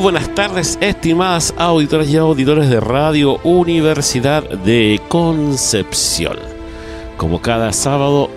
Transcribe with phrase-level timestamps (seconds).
[0.00, 6.38] Buenas tardes, estimadas auditoras y auditores de Radio Universidad de Concepción.
[7.18, 8.30] Como cada sábado,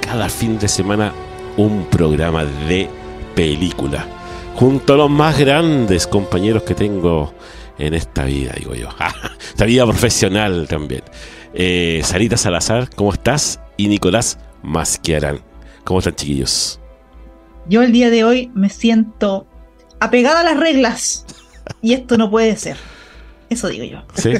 [0.00, 1.12] cada fin de semana,
[1.56, 2.88] un programa de
[3.34, 4.06] película.
[4.54, 7.34] Junto a los más grandes compañeros que tengo
[7.76, 8.88] en esta vida, digo yo.
[9.40, 11.02] esta vida profesional también.
[11.54, 13.58] Eh, Sarita Salazar, ¿cómo estás?
[13.76, 15.40] Y Nicolás Masquiarán.
[15.82, 16.78] ¿Cómo están, chiquillos?
[17.68, 19.46] Yo el día de hoy me siento
[20.00, 21.26] apegada a las reglas.
[21.82, 22.76] Y esto no puede ser.
[23.48, 24.02] Eso digo yo.
[24.14, 24.32] Sí.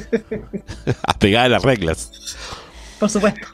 [1.07, 2.11] apegada a las reglas.
[2.99, 3.47] Por supuesto.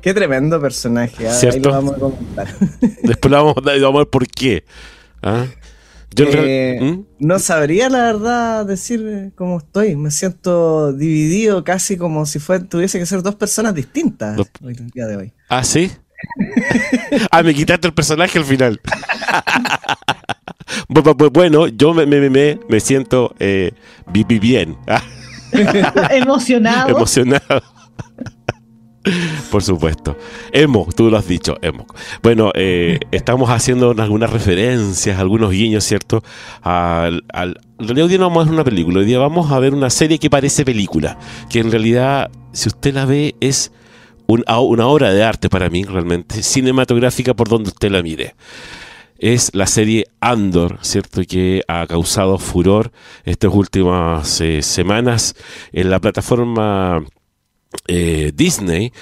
[0.00, 1.28] Qué tremendo personaje.
[1.28, 1.32] ¿ah?
[1.32, 1.56] ¿Cierto?
[1.56, 2.58] Ahí lo vamos a comentar.
[3.02, 4.64] Después lo vamos, vamos a ver por qué.
[5.22, 5.46] ¿Ah?
[6.14, 7.04] Yo Eh, ¿Mm?
[7.20, 9.96] No sabría la verdad decir eh, cómo estoy.
[9.96, 14.90] Me siento dividido casi como si fue, tuviese que ser dos personas distintas hoy, el
[14.90, 15.32] día de hoy.
[15.48, 15.90] ¿Ah, sí?
[17.30, 18.80] ah, me quitaste el personaje al final.
[20.88, 23.72] Bu- bu- bu- bueno, yo me, me, me, me siento eh,
[24.12, 24.76] bi- bi- bien,
[26.10, 26.88] Emocionado.
[26.90, 27.62] emocionado.
[29.50, 30.16] Por supuesto.
[30.52, 31.86] Emo, tú lo has dicho, Emo.
[32.22, 36.22] Bueno, eh, estamos haciendo algunas referencias, algunos guiños, ¿cierto?
[36.62, 39.50] Al, al, en realidad hoy día no vamos a ver una película, hoy día vamos
[39.50, 43.72] a ver una serie que parece película, que en realidad, si usted la ve, es
[44.26, 48.34] un- una obra de arte para mí, realmente, cinematográfica por donde usted la mire.
[49.22, 51.20] Es la serie Andor, ¿cierto?
[51.28, 52.90] Que ha causado furor
[53.24, 55.36] estas últimas eh, semanas
[55.72, 57.04] en la plataforma
[57.86, 58.94] eh, Disney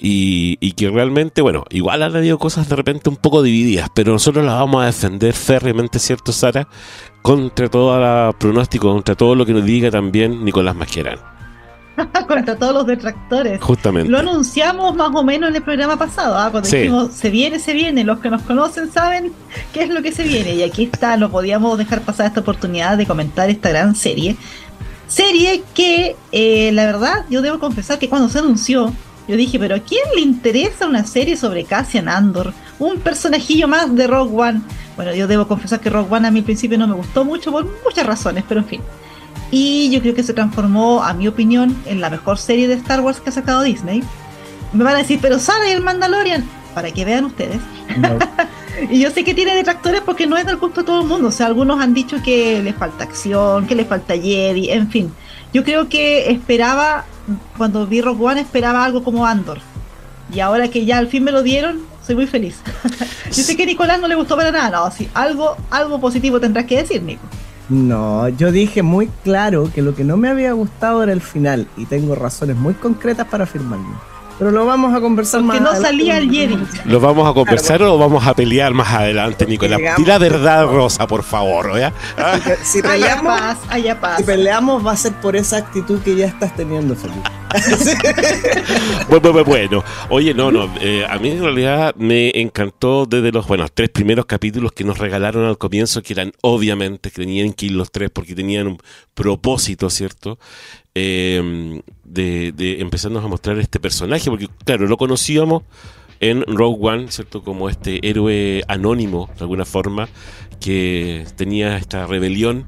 [0.00, 4.42] y, que realmente, bueno, igual han habido cosas de repente un poco divididas, pero nosotros
[4.42, 6.66] las vamos a defender férreamente, ¿cierto, Sara?
[7.20, 11.18] Contra todo el pronóstico, contra todo lo que nos diga también Nicolás Masquerán,
[12.28, 13.60] Contra todos los detractores.
[13.60, 14.10] justamente.
[14.10, 16.50] Lo anunciamos más o menos en el programa pasado, ¿ah?
[16.50, 16.76] cuando Sí.
[16.78, 18.04] dijimos se viene, se viene.
[18.04, 19.32] Los que nos conocen saben
[19.72, 20.54] qué es lo que se viene.
[20.54, 24.36] Y aquí está, no podíamos dejar pasar esta oportunidad de comentar esta gran serie.
[25.06, 28.92] Serie que, eh, la verdad, yo debo confesar que cuando se anunció,
[29.26, 32.52] yo dije, pero ¿a quién le interesa una serie sobre Cassian Andor?
[32.78, 34.60] Un personajillo más de Rogue One.
[34.96, 37.50] Bueno, yo debo confesar que Rogue One a mí al principio no me gustó mucho
[37.52, 38.80] por muchas razones, pero en fin.
[39.50, 43.00] Y yo creo que se transformó, a mi opinión, en la mejor serie de Star
[43.00, 44.02] Wars que ha sacado Disney.
[44.72, 46.44] Me van a decir, pero Sara y el Mandalorian,
[46.74, 47.60] para que vean ustedes.
[47.96, 48.18] No.
[48.90, 51.28] Y yo sé que tiene detractores porque no es del gusto de todo el mundo.
[51.28, 55.12] O sea, algunos han dicho que le falta acción, que le falta Jedi, en fin.
[55.52, 57.04] Yo creo que esperaba,
[57.56, 59.58] cuando vi Rogue One, esperaba algo como Andor.
[60.32, 62.60] Y ahora que ya al fin me lo dieron, soy muy feliz.
[63.26, 64.70] yo sé que a Nicolás no le gustó para nada.
[64.70, 67.22] No, sí, algo, algo positivo tendrás que decir, Nico.
[67.68, 71.66] No, yo dije muy claro que lo que no me había gustado era el final
[71.76, 73.86] y tengo razones muy concretas para afirmarlo.
[74.38, 75.88] Pero lo vamos a conversar Porque más no adelante.
[75.98, 76.58] salía el Jedi.
[76.84, 79.80] ¿Lo vamos a conversar o vamos a pelear más adelante, Nicolás?
[80.06, 81.92] La verdad, Rosa, por favor, ¿ya?
[82.62, 84.16] Si Allá peleamos, paz, allá paz.
[84.18, 87.28] si peleamos va a ser por esa actitud que ya estás teniendo, Felipe.
[89.08, 93.66] Bueno, bueno, oye, no, no, eh, a mí en realidad me encantó desde los, bueno,
[93.72, 97.72] tres primeros capítulos que nos regalaron al comienzo, que eran obviamente, que tenían que ir
[97.72, 98.78] los tres porque tenían un
[99.14, 100.38] propósito, ¿cierto?
[100.94, 105.62] Eh, de, de empezarnos a mostrar este personaje, porque claro, lo conocíamos
[106.20, 107.42] en Rogue One, ¿cierto?
[107.42, 110.08] Como este héroe anónimo, de alguna forma,
[110.60, 112.66] que tenía esta rebelión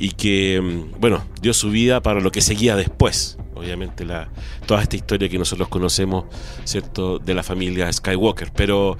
[0.00, 3.38] y que, mm, bueno, dio su vida para lo que seguía después.
[3.54, 4.30] Obviamente, la,
[4.66, 6.24] toda esta historia que nosotros conocemos,
[6.64, 8.50] ¿cierto?, de la familia Skywalker.
[8.52, 8.96] Pero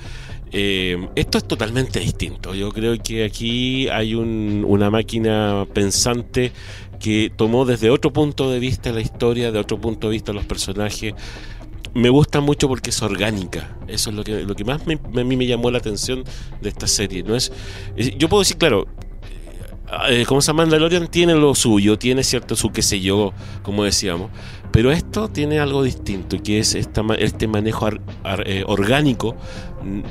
[0.52, 2.54] Eh, esto es totalmente distinto.
[2.54, 6.50] Yo creo que aquí hay una máquina pensante
[6.98, 10.44] que tomó desde otro punto de vista la historia, de otro punto de vista los
[10.46, 11.14] personajes.
[11.94, 13.78] Me gusta mucho porque es orgánica.
[13.86, 16.24] Eso es lo que, lo que más a mí me llamó la atención
[16.60, 17.22] de esta serie.
[17.22, 17.52] No es,
[18.18, 18.86] yo puedo decir, claro,
[20.08, 23.32] eh, como se llama Mandalorian tiene lo suyo, tiene cierto su qué sé yo,
[23.62, 24.30] como decíamos,
[24.70, 27.88] pero esto tiene algo distinto, que es esta, este manejo
[28.44, 29.36] eh, orgánico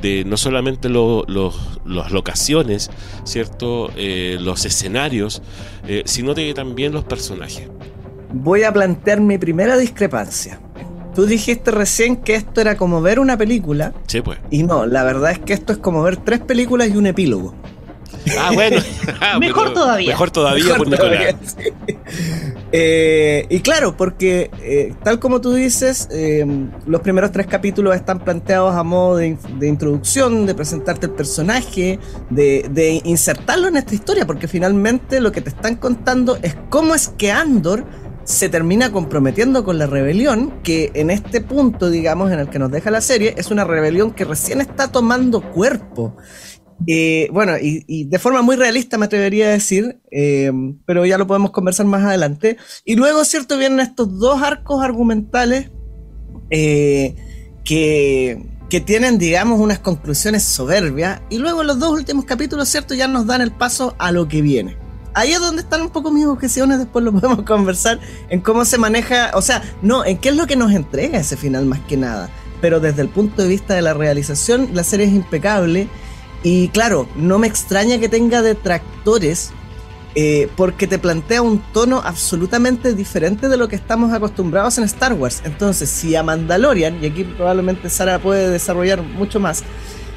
[0.01, 2.89] de no solamente las locaciones,
[3.23, 3.91] ¿cierto?
[3.95, 5.41] Eh, los escenarios,
[6.05, 7.69] sino de también los personajes.
[8.33, 10.59] Voy a plantear mi primera discrepancia.
[11.15, 13.93] Tú dijiste recién que esto era como ver una película.
[14.07, 14.39] Sí, pues.
[14.51, 17.55] Y no, la verdad es que esto es como ver tres películas y un epílogo.
[18.37, 18.81] Ah, bueno.
[19.21, 20.09] Ah, mejor todavía.
[20.09, 21.35] Mejor todavía por Nicolás.
[22.71, 26.45] Eh, y claro, porque eh, tal como tú dices, eh,
[26.85, 31.99] los primeros tres capítulos están planteados a modo de, introducción, de presentarte el personaje,
[32.29, 36.93] de, de, insertarlo en esta historia, porque finalmente lo que te están contando es cómo
[36.93, 37.85] es que Andor
[38.29, 42.69] se termina comprometiendo con la rebelión, que en este punto, digamos, en el que nos
[42.69, 46.15] deja la serie, es una rebelión que recién está tomando cuerpo.
[46.87, 50.51] Eh, bueno, y, de forma muy realista me atrevería a decir, eh,
[50.85, 52.57] pero ya lo podemos conversar más adelante.
[52.85, 53.57] Y luego, ¿cierto?
[53.57, 55.71] Vienen estos dos arcos argumentales
[56.49, 57.15] eh,
[57.63, 61.21] que, que, tienen, digamos, unas conclusiones soberbias.
[61.29, 62.93] Y luego los dos últimos capítulos, ¿cierto?
[62.93, 64.77] Ya nos dan el paso a lo que viene.
[65.15, 67.99] Ahí es donde están un poco mis objeciones, después lo podemos conversar
[68.29, 71.35] en cómo se maneja, o sea, no, en qué es lo que nos entrega ese
[71.35, 72.29] final más que nada.
[72.61, 75.87] Pero desde el punto de vista de la realización, la serie es impecable
[76.43, 79.51] y claro, no me extraña que tenga detractores
[80.15, 85.13] eh, porque te plantea un tono absolutamente diferente de lo que estamos acostumbrados en Star
[85.13, 85.41] Wars.
[85.45, 89.63] Entonces, si a Mandalorian, y aquí probablemente Sara puede desarrollar mucho más,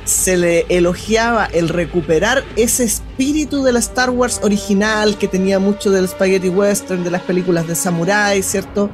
[0.04, 5.90] se le elogiaba el recuperar ese espíritu de la Star Wars original que tenía mucho
[5.90, 8.90] del spaghetti western, de las películas de samurai, ¿cierto?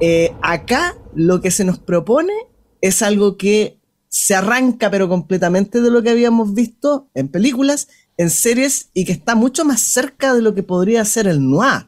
[0.00, 2.32] Eh, acá lo que se nos propone
[2.80, 3.78] es algo que
[4.08, 9.12] se arranca pero completamente de lo que habíamos visto en películas, en series y que
[9.12, 11.86] está mucho más cerca de lo que podría ser el noir.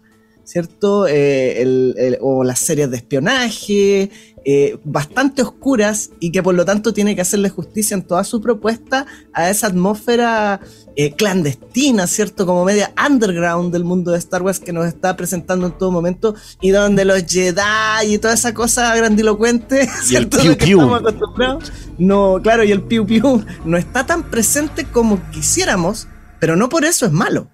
[0.48, 1.04] ¿Cierto?
[1.06, 4.10] Eh, o las series de espionaje,
[4.46, 8.40] eh, bastante oscuras y que por lo tanto tiene que hacerle justicia en toda su
[8.40, 9.04] propuesta
[9.34, 10.60] a esa atmósfera
[10.96, 12.46] eh, clandestina, ¿cierto?
[12.46, 16.34] Como media underground del mundo de Star Wars que nos está presentando en todo momento
[16.62, 20.40] y donde los Jedi y toda esa cosa grandilocuente, ¿cierto?
[20.40, 20.80] El piu,
[21.98, 26.08] No, claro, y el piu piu no está tan presente como quisiéramos,
[26.40, 27.50] pero no por eso es malo.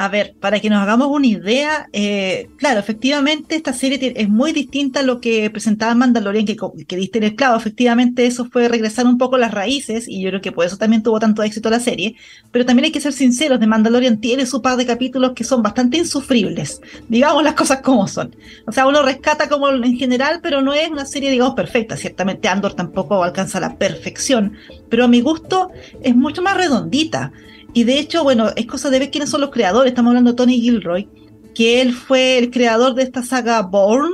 [0.00, 4.52] A ver, para que nos hagamos una idea, eh, claro, efectivamente esta serie es muy
[4.52, 6.56] distinta a lo que presentaba Mandalorian, que,
[6.88, 7.58] que diste el esclavo.
[7.58, 11.02] Efectivamente, eso fue regresar un poco las raíces, y yo creo que por eso también
[11.02, 12.16] tuvo tanto éxito la serie.
[12.50, 15.62] Pero también hay que ser sinceros, de Mandalorian tiene su par de capítulos que son
[15.62, 16.80] bastante insufribles.
[17.10, 18.34] Digamos las cosas como son.
[18.66, 21.98] O sea, uno rescata como en general, pero no es una serie, digamos, perfecta.
[21.98, 24.54] Ciertamente Andor tampoco alcanza la perfección,
[24.88, 25.70] pero a mi gusto
[26.02, 27.34] es mucho más redondita.
[27.72, 29.90] Y de hecho, bueno, es cosa de ver quiénes son los creadores.
[29.90, 31.08] Estamos hablando de Tony Gilroy,
[31.54, 34.10] que él fue el creador de esta saga Born,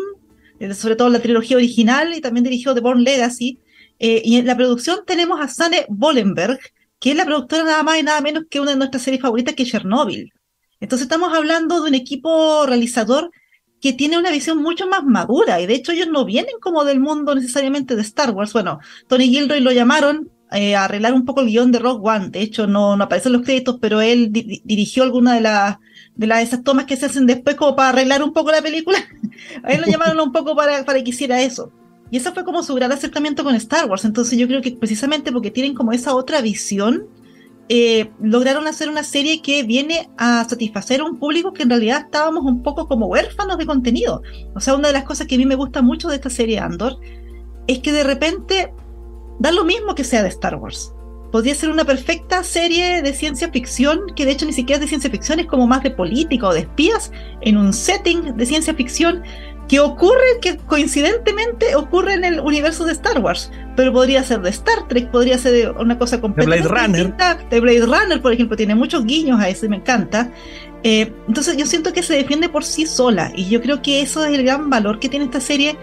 [0.60, 3.58] eh, sobre todo la trilogía original, y también dirigió The Born Legacy.
[3.98, 6.58] Eh, y en la producción tenemos a Sane Bollenberg,
[7.00, 9.54] que es la productora nada más y nada menos que una de nuestras series favoritas,
[9.54, 10.32] que es Chernobyl.
[10.80, 13.30] Entonces estamos hablando de un equipo realizador
[13.80, 17.00] que tiene una visión mucho más madura, y de hecho ellos no vienen como del
[17.00, 18.52] mundo necesariamente de Star Wars.
[18.52, 22.30] Bueno, Tony Gilroy lo llamaron eh, arreglar un poco el guion de Rock One.
[22.30, 25.78] De hecho, no, no aparecen los créditos, pero él dirigió alguna de las
[26.14, 28.98] de las esas tomas que se hacen después como para arreglar un poco la película.
[29.62, 31.70] a él lo llamaron un poco para, para que hiciera eso.
[32.10, 34.04] Y eso fue como su gran acercamiento con Star Wars.
[34.04, 37.06] Entonces yo creo que precisamente porque tienen como esa otra visión,
[37.68, 42.02] eh, lograron hacer una serie que viene a satisfacer a un público que en realidad
[42.04, 44.22] estábamos un poco como huérfanos de contenido.
[44.54, 46.60] O sea, una de las cosas que a mí me gusta mucho de esta serie
[46.60, 46.96] Andor
[47.66, 48.72] es que de repente
[49.38, 50.92] Da lo mismo que sea de Star Wars.
[51.32, 54.88] Podría ser una perfecta serie de ciencia ficción, que de hecho ni siquiera es de
[54.88, 57.12] ciencia ficción, es como más de política o de espías,
[57.42, 59.22] en un setting de ciencia ficción
[59.68, 64.50] que ocurre, que coincidentemente ocurre en el universo de Star Wars, pero podría ser de
[64.50, 67.48] Star Trek, podría ser de una cosa completamente de Blade Runner.
[67.50, 70.30] De Blade Runner, por ejemplo, tiene muchos guiños a eso y me encanta.
[70.84, 74.24] Eh, entonces yo siento que se defiende por sí sola y yo creo que eso
[74.24, 75.76] es el gran valor que tiene esta serie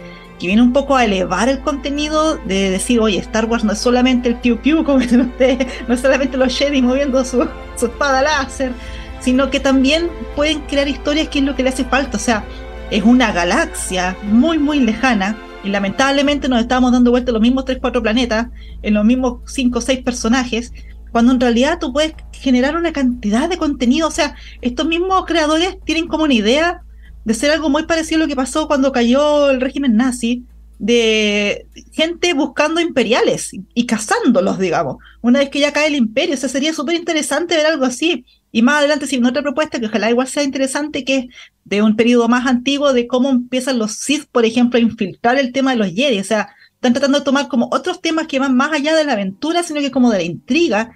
[0.44, 3.80] que viene un poco a elevar el contenido de decir, oye, Star Wars no es
[3.80, 7.48] solamente el piu piu, como dicen ustedes, no es solamente los Jedi moviendo su,
[7.78, 8.74] su espada láser,
[9.22, 12.18] sino que también pueden crear historias que es lo que le hace falta.
[12.18, 12.44] O sea,
[12.92, 18.02] es una galaxia muy, muy lejana y lamentablemente nos estábamos dando vuelta los mismos 3-4
[18.02, 18.48] planetas,
[18.82, 20.74] en los mismos 5 o 6 personajes,
[21.14, 25.78] cuando en realidad tú puedes generar una cantidad de contenido, o sea, estos mismos creadores
[25.86, 26.82] tienen como una idea
[27.26, 30.44] de ser algo muy parecido a lo que pasó cuando cayó el régimen nazi,
[30.80, 36.38] de gente buscando imperiales y cazándolos, digamos, una vez que ya cae el imperio, o
[36.38, 38.26] sea, sería súper interesante ver algo así.
[38.52, 41.26] Y más adelante, si otra propuesta que ojalá igual sea interesante, que es
[41.64, 45.54] de un periodo más antiguo, de cómo empiezan los Sith, por ejemplo, a infiltrar el
[45.54, 46.20] tema de los Jedi.
[46.20, 49.14] O sea, están tratando de tomar como otros temas que van más allá de la
[49.14, 50.92] aventura, sino que como de la intriga.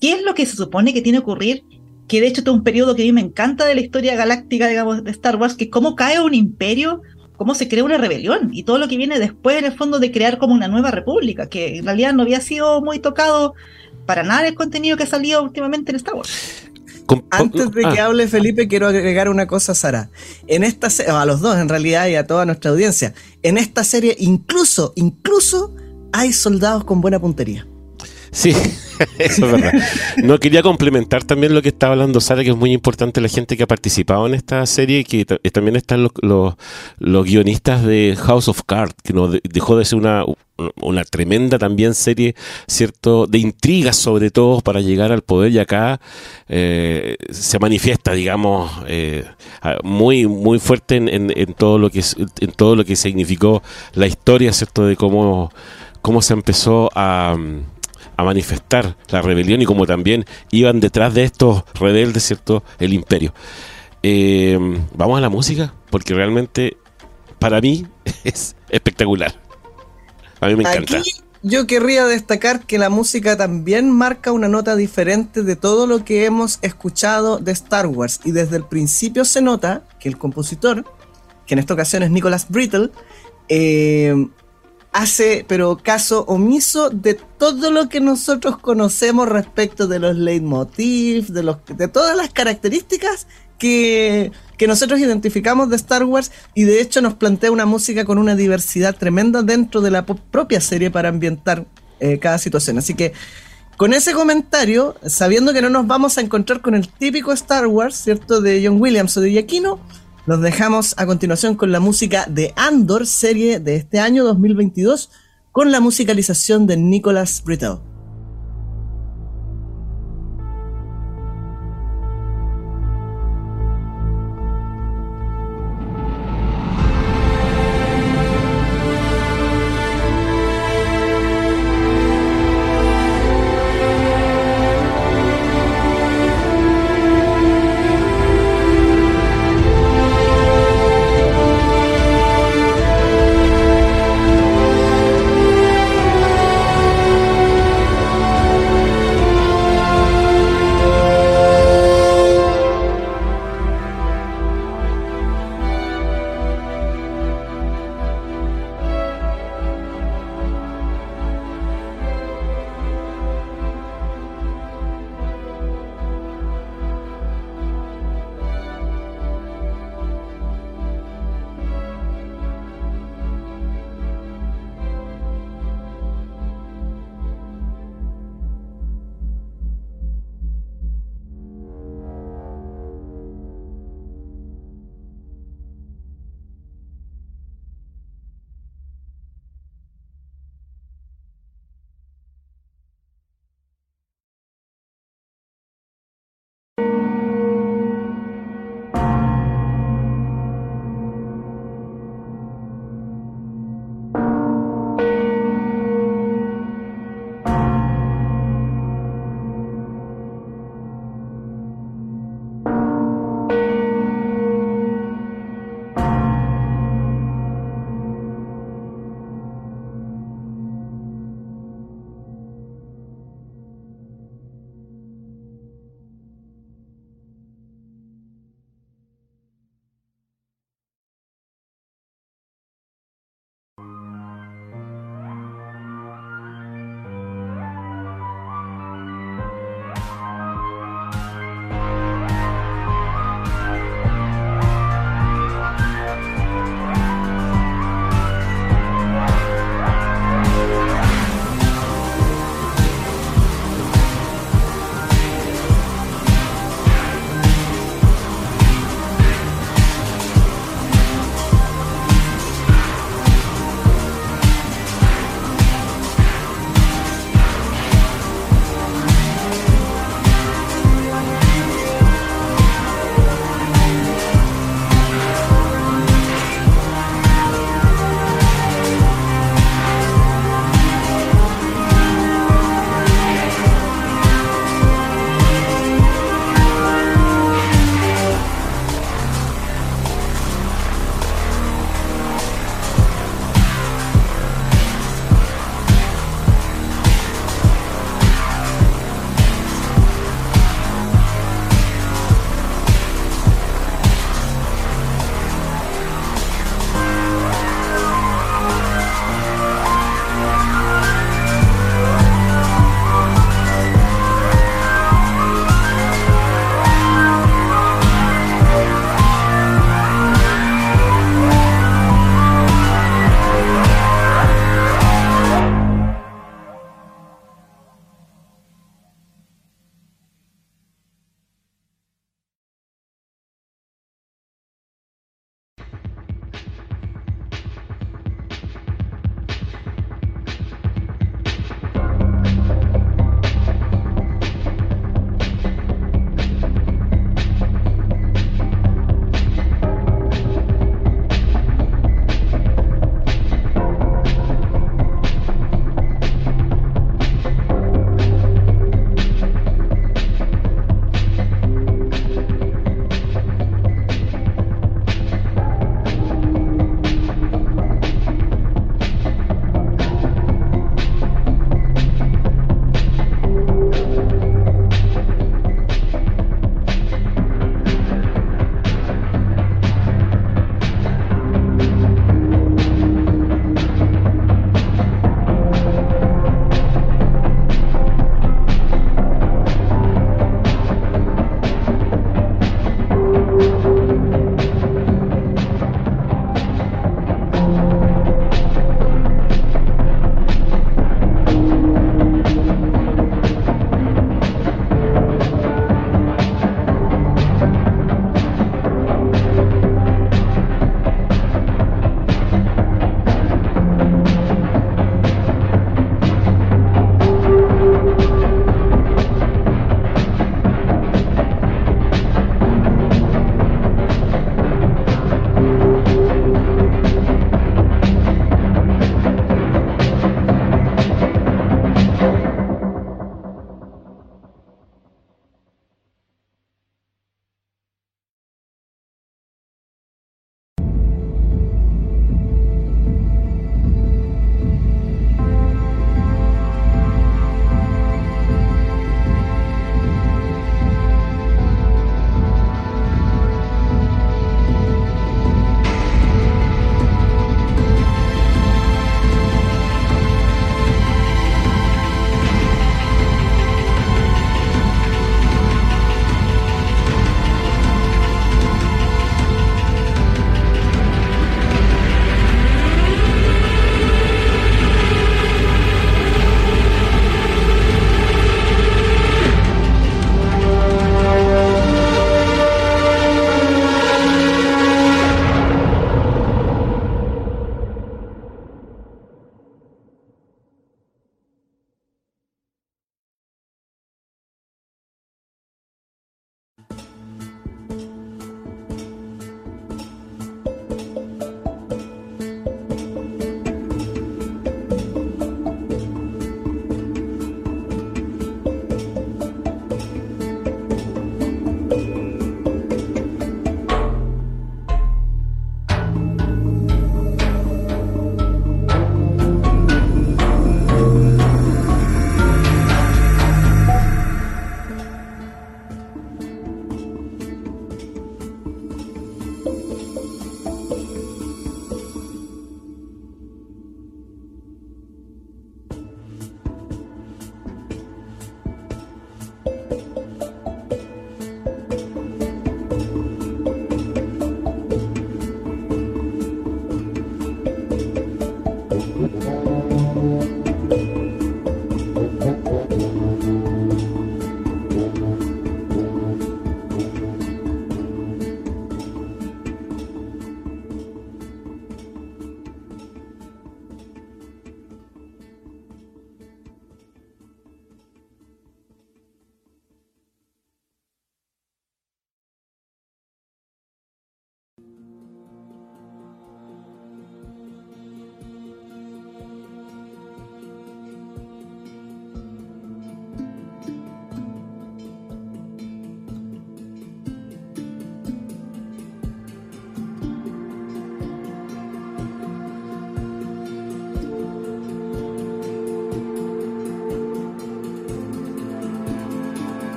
[0.00, 1.64] ¿Qué es lo que se supone que tiene que ocurrir?
[2.08, 4.14] Que de hecho este es un periodo que a mí me encanta de la historia
[4.14, 7.02] galáctica, digamos, de Star Wars, que cómo cae un imperio,
[7.36, 10.12] cómo se crea una rebelión y todo lo que viene después en el fondo de
[10.12, 13.54] crear como una nueva república, que en realidad no había sido muy tocado
[14.06, 16.70] para nada el contenido que ha salido últimamente en Star Wars.
[17.30, 18.06] Antes de que ah.
[18.06, 20.10] hable Felipe, quiero agregar una cosa, Sara.
[20.46, 20.88] En esta
[21.20, 23.14] a los dos en realidad y a toda nuestra audiencia.
[23.42, 25.74] En esta serie incluso, incluso
[26.12, 27.66] hay soldados con buena puntería.
[28.34, 28.50] Sí,
[29.18, 29.72] eso es verdad.
[30.24, 33.56] No quería complementar también lo que estaba hablando Sara, que es muy importante la gente
[33.56, 36.56] que ha participado en esta serie y que también están los,
[36.98, 40.24] los, guionistas de House of Cards, que no dejó de ser una,
[40.82, 42.34] una tremenda también serie,
[42.66, 43.28] ¿cierto?
[43.28, 46.00] De intrigas sobre todo para llegar al poder y acá
[46.48, 49.24] eh, se manifiesta, digamos, eh,
[49.84, 52.02] muy, muy fuerte en, en, todo lo que
[52.40, 53.62] en todo lo que significó
[53.92, 54.86] la historia, ¿cierto?
[54.86, 55.52] De cómo,
[56.02, 57.36] cómo se empezó a
[58.16, 62.62] a manifestar la rebelión y como también iban detrás de estos rebeldes, ¿cierto?
[62.78, 63.34] El imperio.
[64.02, 64.58] Eh,
[64.94, 66.76] vamos a la música, porque realmente
[67.38, 67.86] para mí
[68.24, 69.34] es espectacular.
[70.40, 71.00] A mí me encanta.
[71.42, 76.26] yo querría destacar que la música también marca una nota diferente de todo lo que
[76.26, 78.20] hemos escuchado de Star Wars.
[78.24, 80.84] Y desde el principio se nota que el compositor,
[81.46, 82.90] que en esta ocasión es Nicholas Brittle,
[83.48, 84.14] eh,
[84.94, 91.42] hace, pero caso omiso de todo lo que nosotros conocemos respecto de los leitmotiv, de,
[91.42, 93.26] los, de todas las características
[93.58, 98.18] que, que, nosotros identificamos de Star Wars y de hecho nos plantea una música con
[98.18, 101.66] una diversidad tremenda dentro de la propia serie para ambientar
[101.98, 102.78] eh, cada situación.
[102.78, 103.12] Así que
[103.76, 107.96] con ese comentario, sabiendo que no nos vamos a encontrar con el típico Star Wars,
[107.96, 108.40] ¿cierto?
[108.40, 109.80] De John Williams o de Giacchino,
[110.26, 115.10] nos dejamos a continuación con la música de Andor, serie de este año 2022,
[115.52, 117.93] con la musicalización de Nicholas Brittle.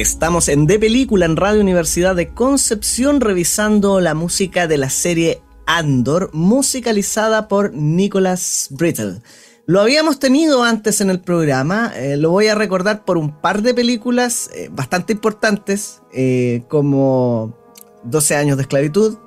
[0.00, 5.42] Estamos en De Película en Radio Universidad de Concepción revisando la música de la serie
[5.66, 9.20] Andor, musicalizada por Nicholas Brittle.
[9.66, 13.60] Lo habíamos tenido antes en el programa, eh, lo voy a recordar por un par
[13.60, 17.54] de películas eh, bastante importantes, eh, como
[18.04, 19.18] 12 años de esclavitud,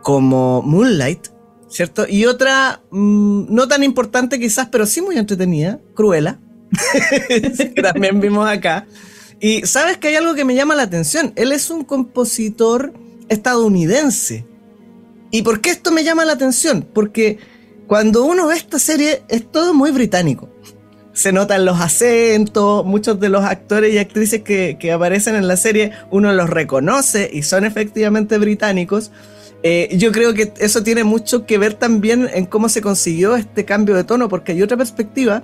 [0.00, 1.28] como Moonlight,
[1.68, 2.06] ¿cierto?
[2.08, 6.40] Y otra mm, no tan importante quizás, pero sí muy entretenida, Cruella,
[7.28, 8.86] que también vimos acá.
[9.40, 12.92] Y sabes que hay algo que me llama la atención, él es un compositor
[13.28, 14.44] estadounidense.
[15.30, 16.86] ¿Y por qué esto me llama la atención?
[16.92, 17.38] Porque
[17.86, 20.48] cuando uno ve esta serie es todo muy británico.
[21.12, 25.92] Se notan los acentos, muchos de los actores y actrices que, aparecen en la serie,
[26.10, 29.10] uno los reconoce y son efectivamente británicos.
[29.62, 33.64] Eh, yo creo que eso tiene mucho que ver también en cómo se consiguió este
[33.64, 35.42] cambio de tono, porque hay otra perspectiva,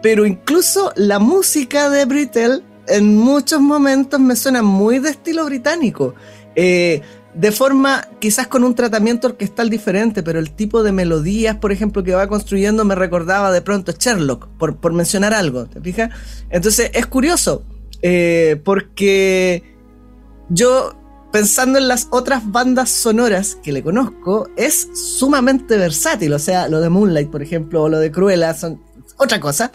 [0.00, 6.14] pero incluso la música de Brittle en muchos momentos me suena muy de estilo británico.
[6.54, 7.00] Eh,
[7.34, 12.02] de forma quizás con un tratamiento orquestal diferente, pero el tipo de melodías, por ejemplo,
[12.02, 16.10] que va construyendo me recordaba de pronto Sherlock, por, por mencionar algo, ¿te fijas?
[16.50, 17.62] Entonces es curioso,
[18.02, 19.62] eh, porque
[20.48, 20.96] yo
[21.30, 26.80] pensando en las otras bandas sonoras que le conozco, es sumamente versátil, o sea, lo
[26.80, 28.82] de Moonlight, por ejemplo, o lo de Cruella, son
[29.16, 29.70] otra cosa.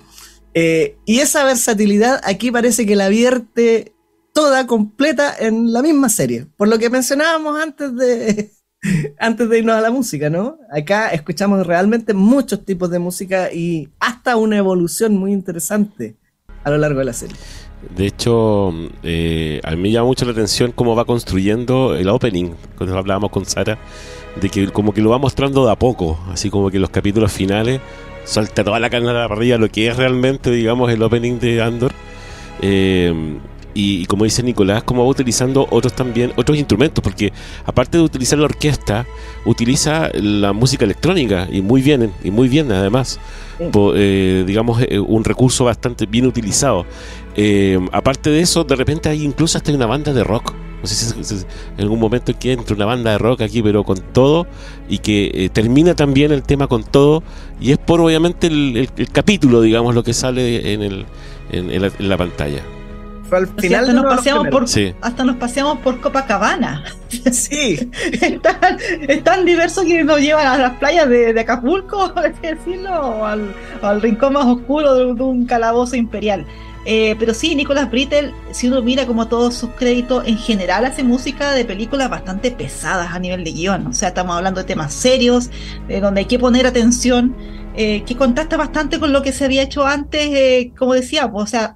[0.57, 3.93] Eh, y esa versatilidad aquí parece que la vierte
[4.33, 6.47] toda completa en la misma serie.
[6.55, 8.51] Por lo que mencionábamos antes de,
[9.19, 10.57] antes de irnos a la música, ¿no?
[10.71, 16.15] Acá escuchamos realmente muchos tipos de música y hasta una evolución muy interesante
[16.63, 17.35] a lo largo de la serie.
[17.95, 22.51] De hecho, eh, a mí me llama mucho la atención cómo va construyendo el opening,
[22.77, 23.77] cuando hablábamos con Sara,
[24.39, 27.31] de que como que lo va mostrando de a poco, así como que los capítulos
[27.31, 27.81] finales
[28.25, 31.61] suelta toda la carne a la parrilla lo que es realmente, digamos, el opening de
[31.61, 31.93] Andor.
[32.61, 33.37] Eh,
[33.73, 37.33] y, como dice Nicolás, como va utilizando otros también, otros instrumentos, porque
[37.65, 39.05] aparte de utilizar la orquesta,
[39.45, 43.19] utiliza la música electrónica y muy bien, y muy bien además.
[43.59, 46.85] Eh, digamos, eh, un recurso bastante bien utilizado.
[47.91, 50.53] Aparte de eso, de repente hay incluso hasta una banda de rock.
[50.81, 51.35] No sé si,
[51.77, 54.45] en algún momento que entre una banda de rock aquí, pero con todo,
[54.87, 57.23] y que termina también el tema con todo,
[57.59, 61.05] y es por obviamente el, capítulo, digamos, lo que sale en, el,
[61.51, 62.61] en la pantalla
[63.35, 64.65] al final hasta, nos paseamos por,
[65.01, 66.83] hasta nos paseamos por Copacabana.
[67.31, 67.89] Sí.
[68.11, 74.33] es, tan, diverso que nos llevan a las playas de, Acapulco, decirlo, o al, rincón
[74.33, 76.45] más oscuro de, un calabozo imperial.
[76.85, 81.03] Eh, pero sí, Nicolas Brittle, si uno mira como todos sus créditos, en general hace
[81.03, 83.87] música de películas bastante pesadas a nivel de guion.
[83.87, 85.49] O sea, estamos hablando de temas serios,
[85.87, 87.35] de donde hay que poner atención.
[87.77, 91.45] Eh, que contrasta bastante con lo que se había hecho antes, eh, como decía, o
[91.45, 91.75] sea,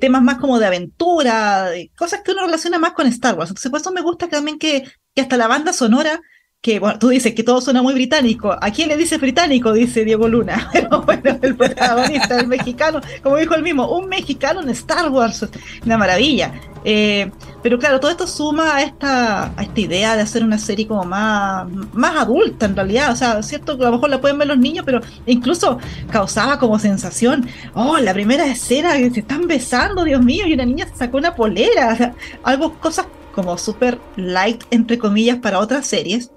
[0.00, 3.50] temas más como de aventura, cosas que uno relaciona más con Star Wars.
[3.50, 6.22] Entonces, por eso me gusta también que, que hasta la banda sonora
[6.64, 8.56] que bueno, tú dices que todo suena muy británico.
[8.58, 9.70] ¿A quién le dice británico?
[9.70, 10.70] Dice Diego Luna.
[10.72, 15.46] Pero bueno, el protagonista, el mexicano, como dijo el mismo, un mexicano en Star Wars.
[15.84, 16.54] Una maravilla.
[16.82, 17.30] Eh,
[17.62, 21.66] pero claro, todo esto suma a esta, esta idea de hacer una serie como más,
[21.92, 23.12] más adulta en realidad.
[23.12, 25.78] O sea, cierto que a lo mejor la pueden ver los niños, pero incluso
[26.10, 30.64] causaba como sensación, oh, la primera escena que se están besando, Dios mío, y una
[30.64, 32.14] niña se sacó una polera.
[32.42, 36.30] algo, cosas como súper light, entre comillas, para otras series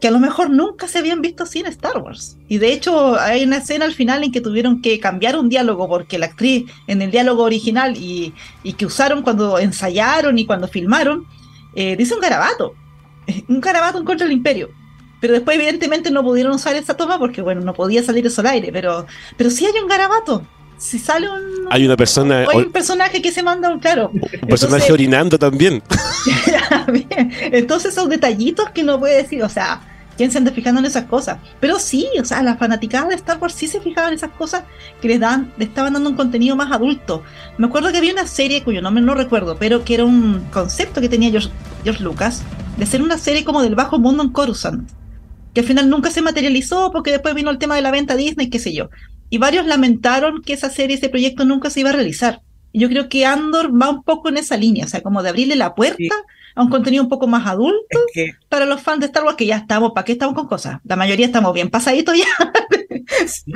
[0.00, 2.36] que a lo mejor nunca se habían visto en Star Wars.
[2.48, 5.88] Y de hecho hay una escena al final en que tuvieron que cambiar un diálogo
[5.88, 8.32] porque la actriz en el diálogo original y,
[8.76, 11.26] que usaron cuando ensayaron y cuando filmaron,
[11.74, 12.74] eh, dice un garabato,
[13.48, 14.70] un garabato en contra del imperio.
[15.20, 18.48] Pero después evidentemente no pudieron usar esa toma porque bueno, no podía salir eso al
[18.48, 19.06] aire, pero,
[19.36, 20.44] pero sí hay un garabato.
[20.78, 21.66] Si sale un...
[21.70, 22.46] Hay una persona...
[22.48, 24.10] Hay un personaje que se manda, un claro.
[24.12, 25.82] Un personaje orinando también.
[27.40, 29.80] Entonces son detallitos que no puede decir, o sea,
[30.16, 31.38] ¿quién se anda fijando en esas cosas?
[31.60, 34.64] Pero sí, o sea, las fanaticadas de Star Wars sí se fijaban en esas cosas
[35.00, 37.22] que les dan, le estaban dando un contenido más adulto.
[37.56, 41.00] Me acuerdo que había una serie cuyo nombre no recuerdo, pero que era un concepto
[41.00, 41.50] que tenía George,
[41.84, 42.42] George Lucas
[42.76, 44.88] de ser una serie como del bajo mundo en Coruscant,
[45.52, 48.50] que al final nunca se materializó porque después vino el tema de la venta Disney,
[48.50, 48.90] qué sé yo.
[49.30, 52.42] Y varios lamentaron que esa serie, ese proyecto nunca se iba a realizar.
[52.72, 55.56] Yo creo que Andor va un poco en esa línea, o sea, como de abrirle
[55.56, 56.14] la puerta
[56.58, 58.00] a un contenido un poco más adulto
[58.48, 60.80] para los fans de Star Wars, que ya estamos, ¿para qué estamos con cosas?
[60.82, 62.26] La mayoría estamos bien pasaditos ya.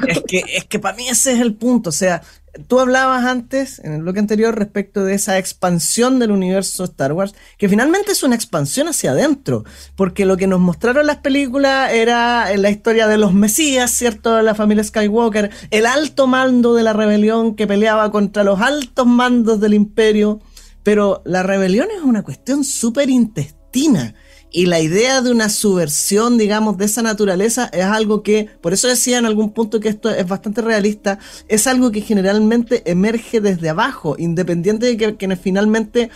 [0.07, 2.22] es que, es que para mí ese es el punto, o sea,
[2.68, 7.34] tú hablabas antes, en el bloque anterior, respecto de esa expansión del universo Star Wars,
[7.59, 9.64] que finalmente es una expansión hacia adentro,
[9.96, 14.40] porque lo que nos mostraron las películas era la historia de los Mesías, ¿cierto?
[14.42, 19.59] La familia Skywalker, el alto mando de la rebelión que peleaba contra los altos mandos
[19.59, 20.40] del imperio
[20.82, 24.14] pero la rebelión es una cuestión súper intestina.
[24.54, 28.86] Y la idea de una subversión, digamos, de esa naturaleza es algo que, por eso
[28.86, 31.18] decía en algún punto que esto es bastante realista,
[31.48, 36.10] es algo que generalmente emerge desde abajo, independiente de que quienes finalmente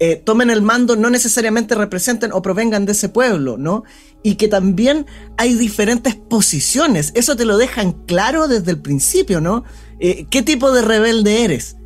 [0.00, 3.84] eh, tomen el mando no necesariamente representen o provengan de ese pueblo, ¿no?
[4.22, 5.06] Y que también
[5.38, 9.64] hay diferentes posiciones, eso te lo dejan claro desde el principio, ¿no?
[9.98, 11.77] Eh, ¿Qué tipo de rebelde eres?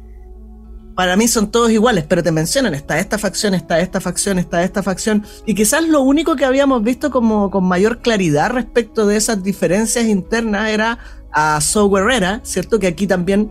[0.95, 4.63] Para mí son todos iguales, pero te mencionan, está esta facción, está esta facción, está
[4.63, 9.17] esta facción, y quizás lo único que habíamos visto como con mayor claridad respecto de
[9.17, 10.99] esas diferencias internas era
[11.33, 12.79] a So Guerrera, ¿cierto?
[12.79, 13.51] Que aquí también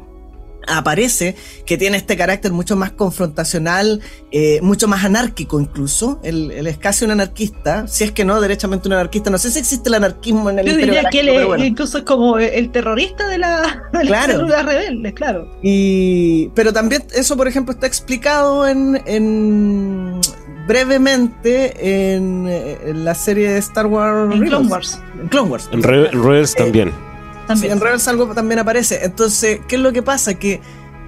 [0.78, 4.02] aparece, que tiene este carácter mucho más confrontacional,
[4.32, 6.20] eh, mucho más anárquico incluso.
[6.24, 9.30] Él, es casi un anarquista, si es que no, derechamente un anarquista.
[9.30, 12.38] No sé si existe el anarquismo en el Yo diría que él incluso es como
[12.38, 14.48] el terrorista de la, de claro.
[14.48, 15.52] rebelde, claro.
[15.62, 20.20] Y, pero también eso, por ejemplo, está explicado en, en
[20.68, 24.34] brevemente en, la serie de Star Wars.
[24.34, 25.02] En Clone Wars.
[25.22, 25.70] En Clone Wars.
[25.72, 26.90] En Rebels también.
[26.90, 27.11] Eh,
[27.52, 29.04] en Rebels algo también aparece.
[29.04, 30.36] Entonces, ¿qué es lo que pasa?
[30.36, 30.62] Que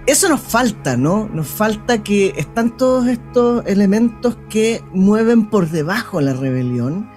[0.05, 1.29] eso nos falta, ¿no?
[1.33, 7.09] Nos falta que están todos estos elementos que mueven por debajo la rebelión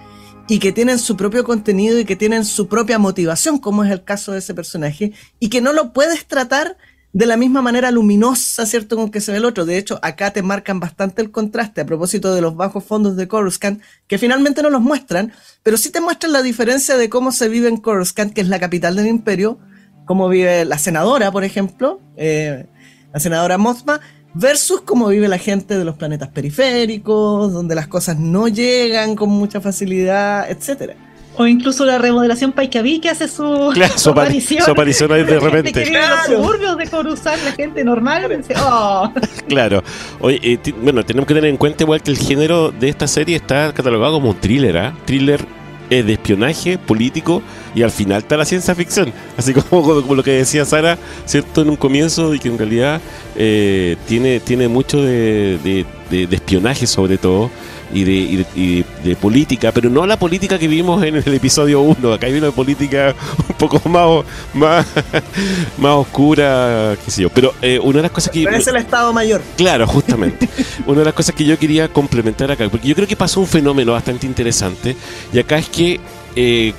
[0.47, 4.03] y que tienen su propio contenido y que tienen su propia motivación, como es el
[4.03, 6.77] caso de ese personaje, y que no lo puedes tratar
[7.17, 9.65] de la misma manera luminosa, ¿cierto?, con que se ve el otro.
[9.65, 13.27] De hecho, acá te marcan bastante el contraste a propósito de los bajos fondos de
[13.27, 17.49] Coruscant, que finalmente no los muestran, pero sí te muestran la diferencia de cómo se
[17.49, 19.57] vive en Coruscant, que es la capital del imperio,
[20.05, 22.67] cómo vive la senadora, por ejemplo, eh,
[23.11, 23.99] la senadora Mothma,
[24.35, 29.29] versus cómo vive la gente de los planetas periféricos, donde las cosas no llegan con
[29.29, 31.06] mucha facilidad, etcétera.
[31.37, 33.43] O incluso la remodelación Paikaví que hace su,
[34.09, 34.65] aparición.
[34.65, 35.71] Su aparición ahí de repente.
[35.71, 36.15] Que claro.
[36.15, 39.11] los suburbios de Coruscant, la gente normal, dice, oh.
[39.47, 39.83] Claro.
[40.19, 43.35] Oye, eh, bueno, tenemos que tener en cuenta igual que el género de esta serie
[43.35, 44.93] está catalogado como un thriller, ¿ah?
[45.05, 45.45] Thriller
[45.89, 47.41] es de espionaje político
[47.73, 49.13] y al final está la ciencia ficción.
[49.37, 51.61] Así como, como, lo que decía Sara, ¿cierto?
[51.61, 53.01] En un comienzo y que en realidad
[53.35, 57.49] eh, tiene, tiene mucho de, de, espionaje sobre todo
[57.93, 62.13] y de, de, política, pero no la política que vimos en el episodio 1.
[62.13, 63.15] Acá hay una política
[63.49, 64.85] un poco más, más,
[65.77, 67.29] más oscura, qué sé yo.
[67.29, 68.43] Pero eh, una de las cosas que.
[68.43, 69.41] Pero es el Estado Mayor.
[69.55, 70.49] Claro, justamente.
[70.85, 73.47] una de las cosas que yo quería complementar acá, porque yo creo que pasó un
[73.47, 74.95] fenómeno bastante interesante,
[75.31, 75.99] y acá es que
[76.39, 76.73] eh,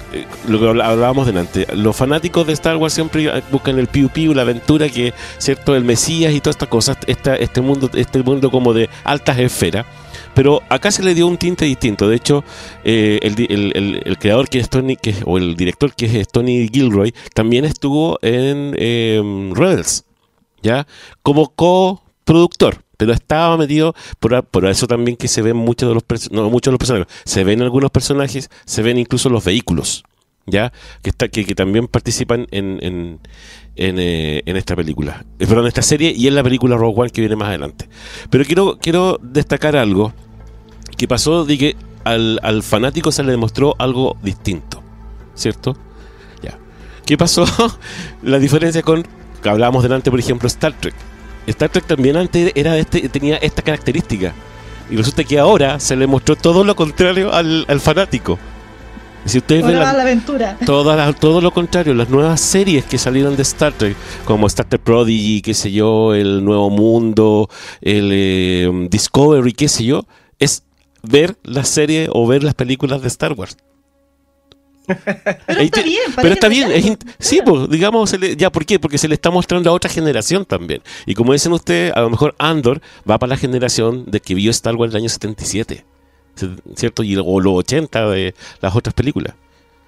[0.46, 4.42] lo que hablábamos delante, los fanáticos de Star Wars siempre buscan el piu piu, la
[4.42, 8.88] aventura, que cierto, el Mesías y todas estas cosas, este mundo, este mundo como de
[9.02, 9.84] altas esferas.
[10.32, 12.08] Pero acá se le dio un tinte distinto.
[12.08, 12.44] De hecho,
[12.84, 17.64] eh, el, creador que es Tony, que, o el director que es Tony Gilroy, también
[17.64, 19.20] estuvo en eh,
[19.54, 20.04] Rebels,
[20.62, 20.86] ¿ya?
[21.22, 26.30] Como coproductor pero estaba metido por, por, eso también que se ven muchos de los
[26.30, 27.06] no, muchos de los personajes.
[27.24, 30.04] Se ven algunos personajes se ven incluso los vehículos
[30.44, 30.72] ya
[31.02, 33.20] que está que, también participan en en,
[33.76, 35.24] en, eh, esta película.
[35.38, 37.88] Eh, perdón en esta serie y en la película Rogue One que viene más adelante.
[38.30, 40.12] Pero quiero quiero destacar algo
[40.96, 44.82] que pasó de que al, al fanático se le demostró algo distinto
[45.34, 45.76] cierto
[46.42, 46.58] ya.
[47.06, 47.44] Qué pasó
[48.22, 49.06] la diferencia con
[49.42, 50.94] que hablábamos delante por ejemplo Star Trek
[51.50, 54.34] Star Trek también antes era este, tenía esta característica.
[54.90, 58.38] Y resulta que ahora se le mostró todo lo contrario al, fanático.
[59.24, 60.56] Si ustedes ven la, aventura.
[60.64, 65.42] todo lo contrario, las nuevas series que salieron de Star Trek, como Star Trek Prodigy,
[65.42, 67.50] qué sé yo, El Nuevo Mundo,
[67.82, 70.06] el eh, Discovery, qué sé yo,
[70.38, 70.62] es
[71.02, 73.58] ver la serie o ver las películas de Star Wars.
[75.46, 76.98] Pero está bien, pero está bien.
[77.18, 78.78] sí, pues, digamos, ya, ¿por qué?
[78.78, 80.82] Porque se le está mostrando a otra generación también.
[81.06, 84.50] Y como dicen ustedes, a lo mejor Andor va para la generación de que vio
[84.50, 85.84] Star Wars en el año 77,
[86.74, 87.02] ¿cierto?
[87.02, 89.34] Y, o los 80 de las otras películas.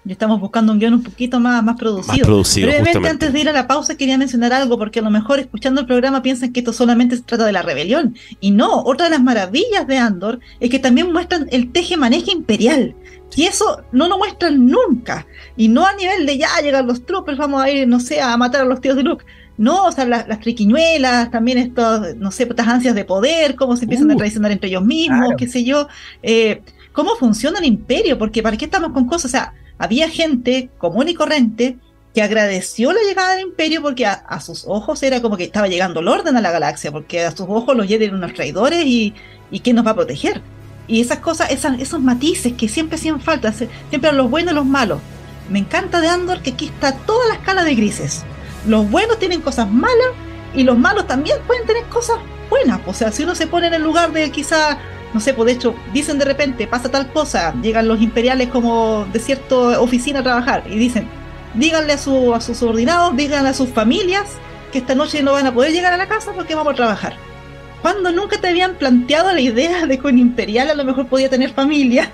[0.05, 2.17] Y estamos buscando un guion un poquito más, más producido.
[2.17, 5.11] Más producido Brevemente, antes de ir a la pausa, quería mencionar algo, porque a lo
[5.11, 8.17] mejor escuchando el programa piensan que esto solamente se trata de la rebelión.
[8.41, 12.95] Y no, otra de las maravillas de Andor es que también muestran el teje-maneje imperial.
[13.37, 15.27] Y eso no lo muestran nunca.
[15.57, 18.37] Y no a nivel de ya llegan los troopers, vamos a ir, no sé, a
[18.37, 19.25] matar a los tíos de Luke.
[19.57, 23.85] No, o sea, las, triquiñuelas, también estos, no sé, estas ansias de poder, cómo se
[23.85, 25.87] empiezan a uh, traicionar entre ellos mismos, qué sé yo.
[26.23, 26.63] Eh,
[26.93, 29.27] cómo funciona el imperio, porque ¿para qué estamos con cosas?
[29.27, 31.77] O sea, había gente común y corriente
[32.15, 36.01] que agradeció la llegada del imperio porque a, sus ojos era como que estaba llegando
[36.01, 39.15] el orden a la galaxia, porque a sus ojos los Jedi eran unos traidores y,
[39.51, 40.43] y ¿quién nos va a proteger?
[40.91, 44.67] Y esas cosas, esas, esos matices que siempre hacían falta, siempre los buenos y los
[44.67, 44.99] malos.
[45.49, 48.25] Me encanta de Andor que aquí está toda la escala de grises.
[48.67, 50.09] Los buenos tienen cosas malas
[50.53, 52.19] y los malos también pueden tener cosas
[52.51, 52.81] buenas.
[52.87, 54.79] O sea, si uno se pone en el lugar de quizá,
[55.15, 59.07] no sé, pues de hecho, dicen de repente, pasa tal cosa, llegan los imperiales como
[59.13, 61.09] de cierta oficina a trabajar y dicen,
[61.55, 64.27] díganle a, su, a sus subordinados, díganle a sus familias
[64.73, 67.15] que esta noche no van a poder llegar a la casa porque vamos a trabajar.
[67.83, 71.31] Cuando nunca te habían planteado la idea de que un imperial a lo mejor podía
[71.31, 72.11] tener familia.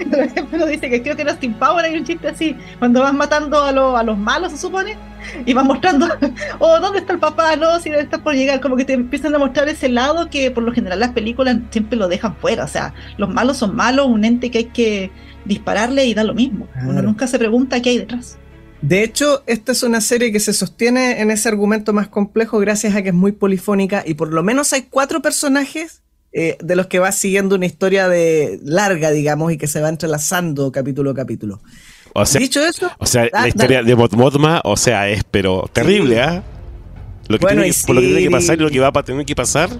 [0.10, 3.12] Por ejemplo, dice que creo que en Austin Power hay un chiste así, cuando vas
[3.12, 4.96] matando a, a los malos, se supone,
[5.44, 6.06] y vas mostrando,
[6.58, 7.54] oh, ¿dónde está el papá?
[7.56, 10.50] No, si debe estar por llegar, como que te empiezan a mostrar ese lado que
[10.50, 14.06] por lo general las películas siempre lo dejan fuera, o sea, los malos son malos,
[14.06, 15.10] un ente que hay que
[15.44, 16.66] dispararle y da lo mismo.
[16.86, 18.39] Uno nunca se pregunta qué hay detrás.
[18.82, 22.94] De hecho, esta es una serie que se sostiene en ese argumento más complejo gracias
[22.94, 26.02] a que es muy polifónica y por lo menos hay cuatro personajes
[26.32, 29.88] eh, de los que va siguiendo una historia de larga, digamos, y que se va
[29.90, 31.60] entrelazando capítulo a capítulo.
[32.14, 36.20] O sea, Dicho eso, o sea, la historia de Motma, o sea, es pero terrible,
[36.22, 36.42] ¿ah?
[37.28, 39.26] Lo que tiene, por lo que tiene que pasar y lo que va a tener
[39.26, 39.70] que pasar.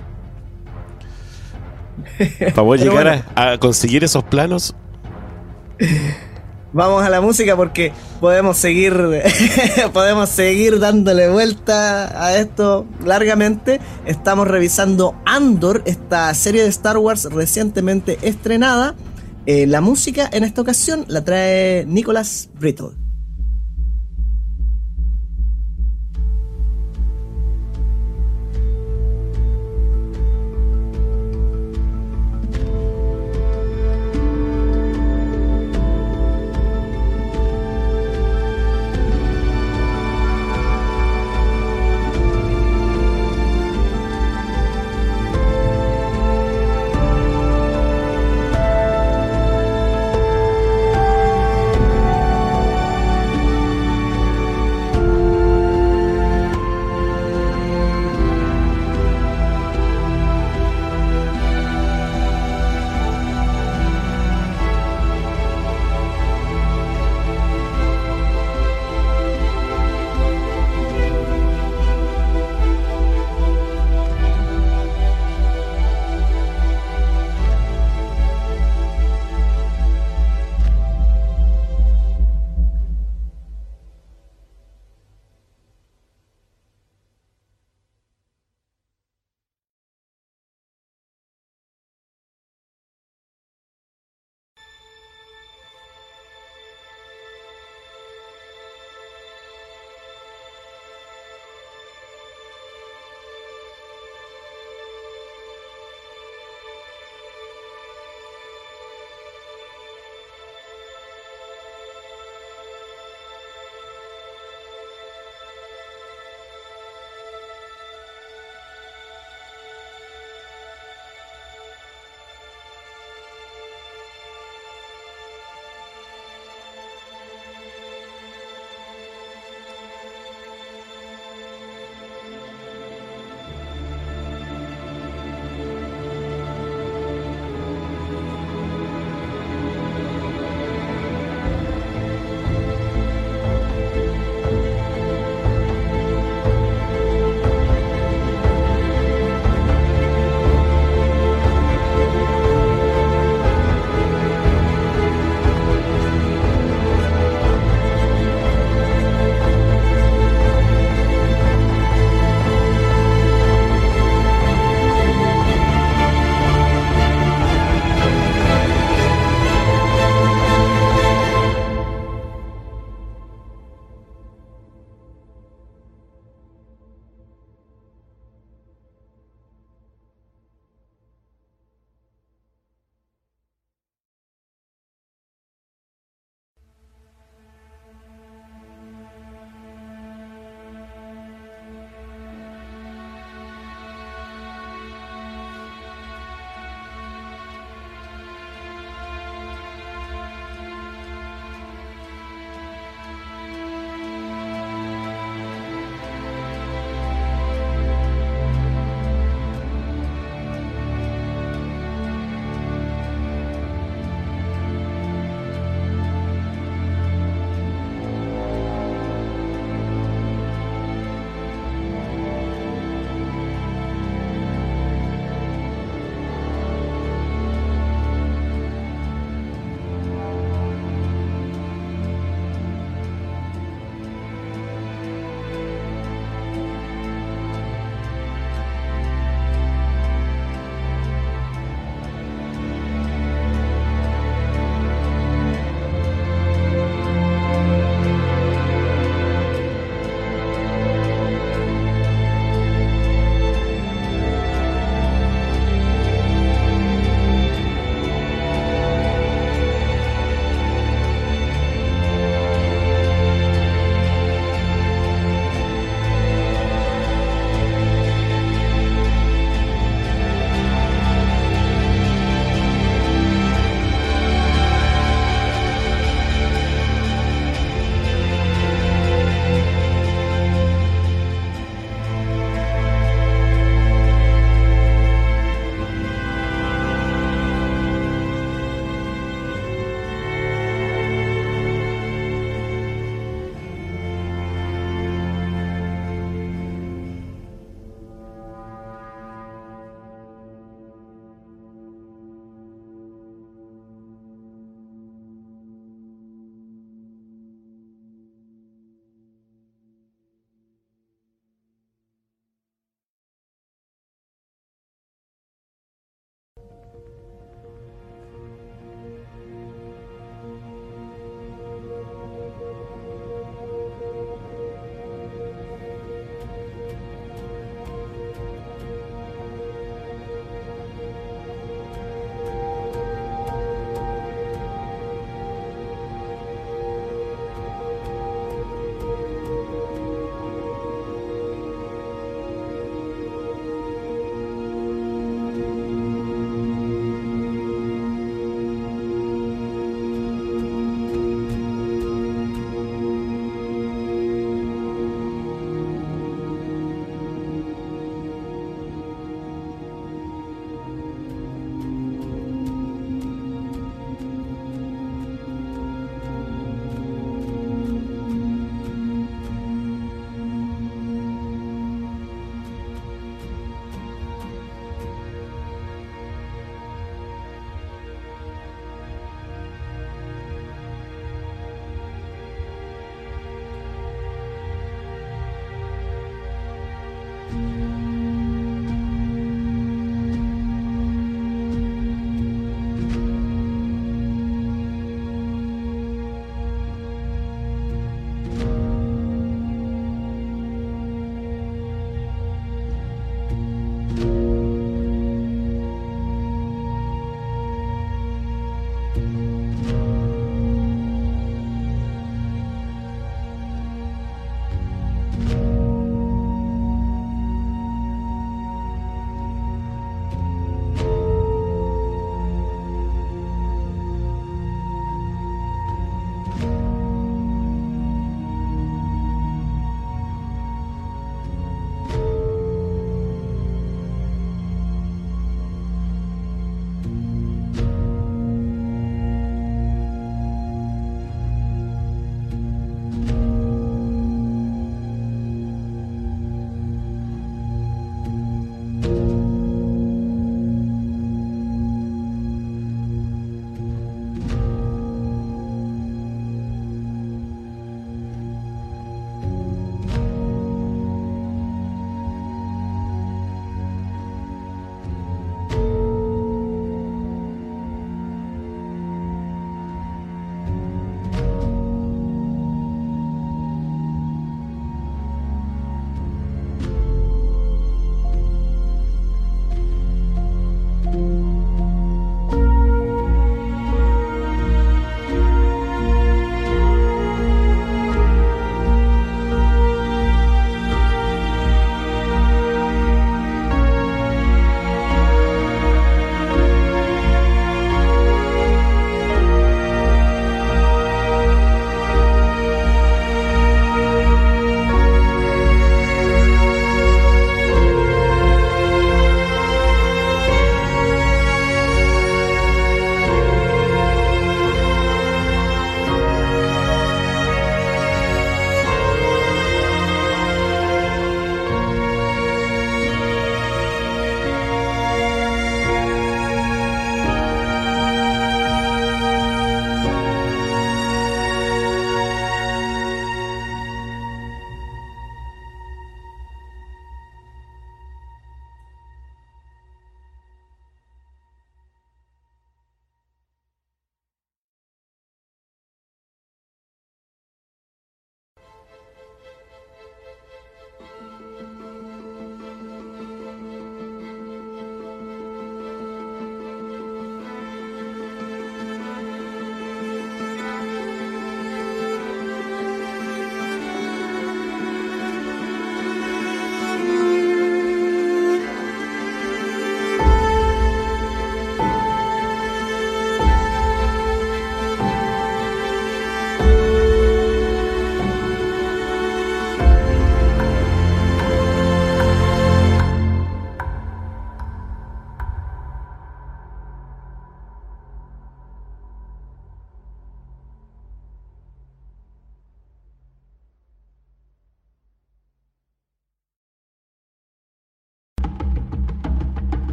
[2.39, 4.75] para poder llegar a conseguir esos planos.
[6.73, 8.95] vamos a la música porque podemos seguir
[9.93, 13.81] podemos seguir dándole vuelta a esto largamente.
[14.07, 18.95] Estamos revisando Andor, esta serie de Star Wars recientemente estrenada.
[19.47, 23.10] Eh, la música en esta ocasión la trae Nicholas Brittle.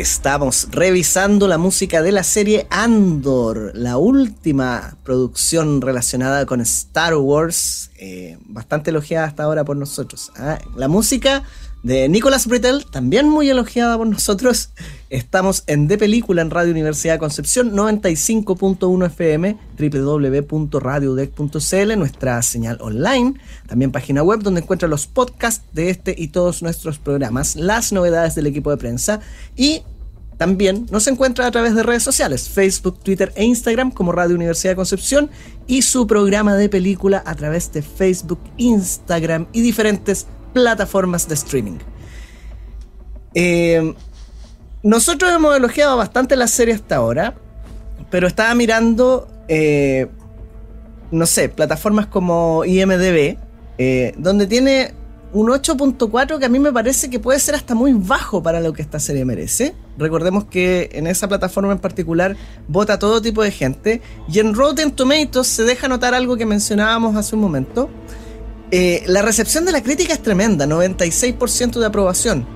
[0.00, 7.90] Estamos revisando la música de la serie Andor, la última producción relacionada con Star Wars,
[7.96, 10.32] eh, bastante elogiada hasta ahora por nosotros.
[10.36, 10.58] ¿ah?
[10.76, 11.44] La música
[11.82, 14.68] de Nicolas Britell, también muy elogiada por nosotros.
[15.08, 23.34] Estamos en De Película en Radio Universidad Concepción 95.1 FM, www.radiodec.cl, nuestra señal online,
[23.68, 28.34] también página web donde encuentra los podcasts de este y todos nuestros programas, las novedades
[28.34, 29.20] del equipo de prensa
[29.54, 29.82] y
[30.38, 34.74] también nos encuentra a través de redes sociales, Facebook, Twitter e Instagram como Radio Universidad
[34.74, 35.30] Concepción
[35.68, 41.78] y su programa de película a través de Facebook, Instagram y diferentes plataformas de streaming.
[43.34, 43.94] Eh,
[44.86, 47.34] nosotros hemos elogiado bastante la serie hasta ahora,
[48.08, 50.06] pero estaba mirando, eh,
[51.10, 53.36] no sé, plataformas como IMDB,
[53.78, 54.94] eh, donde tiene
[55.32, 58.72] un 8.4 que a mí me parece que puede ser hasta muy bajo para lo
[58.72, 59.74] que esta serie merece.
[59.98, 62.36] Recordemos que en esa plataforma en particular
[62.68, 64.02] vota todo tipo de gente.
[64.32, 67.90] Y en Rotten Tomatoes se deja notar algo que mencionábamos hace un momento.
[68.70, 72.55] Eh, la recepción de la crítica es tremenda, 96% de aprobación.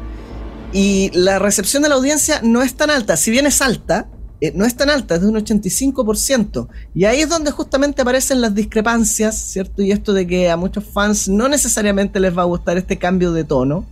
[0.73, 4.09] Y la recepción de la audiencia no es tan alta, si bien es alta,
[4.41, 6.69] eh, no es tan alta, es de un 85%.
[6.95, 9.83] Y ahí es donde justamente aparecen las discrepancias, ¿cierto?
[9.83, 13.33] Y esto de que a muchos fans no necesariamente les va a gustar este cambio
[13.33, 13.85] de tono,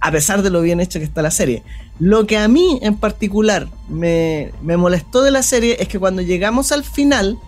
[0.00, 1.62] a pesar de lo bien hecho que está la serie.
[1.98, 6.20] Lo que a mí en particular me, me molestó de la serie es que cuando
[6.20, 7.38] llegamos al final,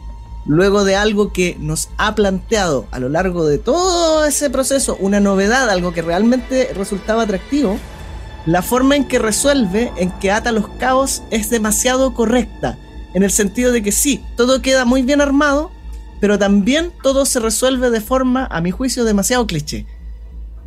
[0.47, 5.21] luego de algo que nos ha planteado a lo largo de todo ese proceso una
[5.21, 7.79] novedad, algo que realmente resultaba atractivo,
[8.47, 12.79] la forma en que resuelve, en que ata los cabos, es demasiado correcta.
[13.13, 15.71] En el sentido de que sí, todo queda muy bien armado,
[16.21, 19.87] pero también todo se resuelve de forma, a mi juicio, demasiado cliché.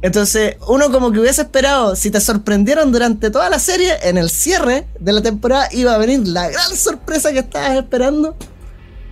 [0.02, 4.30] Entonces, uno como que hubiese esperado, si te sorprendieron durante toda la serie, en el
[4.30, 8.36] cierre de la temporada iba a venir la gran sorpresa que estabas esperando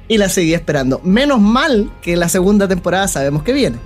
[0.07, 1.01] y la seguí esperando.
[1.03, 3.77] Menos mal que la segunda temporada sabemos que viene.